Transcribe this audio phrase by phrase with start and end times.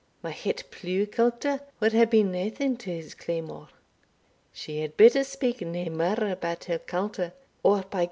[0.23, 3.67] my het pleugh culter wad hae been naething to his claymore."
[4.51, 7.99] "She had better speak nae mair about her culter, or, by G